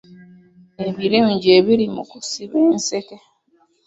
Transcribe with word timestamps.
Ebirungi 0.87 1.47
ebiri 1.57 1.85
mu 1.95 2.03
kusiba 2.09 2.55
enseke. 2.67 3.17